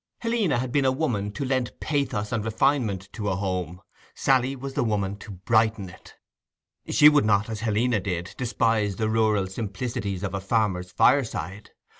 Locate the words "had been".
0.57-0.83